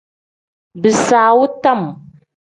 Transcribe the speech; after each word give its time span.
Bisaawu 0.81 1.45
tam. 1.63 1.81